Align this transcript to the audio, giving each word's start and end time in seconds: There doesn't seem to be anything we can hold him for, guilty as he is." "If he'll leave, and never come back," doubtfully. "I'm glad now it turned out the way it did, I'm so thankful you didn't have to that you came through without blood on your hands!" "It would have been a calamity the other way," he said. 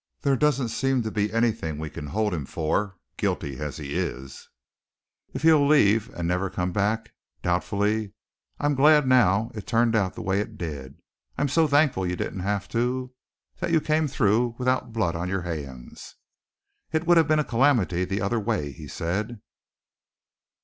There 0.21 0.35
doesn't 0.35 0.69
seem 0.69 1.03
to 1.03 1.11
be 1.11 1.31
anything 1.31 1.77
we 1.77 1.91
can 1.91 2.07
hold 2.07 2.33
him 2.33 2.47
for, 2.47 2.97
guilty 3.17 3.59
as 3.59 3.77
he 3.77 3.93
is." 3.95 4.49
"If 5.31 5.43
he'll 5.43 5.67
leave, 5.67 6.11
and 6.15 6.27
never 6.27 6.49
come 6.49 6.71
back," 6.71 7.13
doubtfully. 7.43 8.13
"I'm 8.59 8.73
glad 8.73 9.05
now 9.07 9.51
it 9.53 9.67
turned 9.67 9.95
out 9.95 10.15
the 10.15 10.23
way 10.23 10.39
it 10.39 10.57
did, 10.57 10.97
I'm 11.37 11.47
so 11.47 11.67
thankful 11.67 12.07
you 12.07 12.15
didn't 12.15 12.39
have 12.39 12.67
to 12.69 13.13
that 13.59 13.71
you 13.71 13.79
came 13.79 14.07
through 14.07 14.55
without 14.57 14.91
blood 14.91 15.15
on 15.15 15.29
your 15.29 15.43
hands!" 15.43 16.15
"It 16.91 17.05
would 17.05 17.17
have 17.17 17.27
been 17.27 17.37
a 17.37 17.43
calamity 17.43 18.03
the 18.03 18.21
other 18.23 18.39
way," 18.39 18.71
he 18.71 18.87
said. 18.87 19.39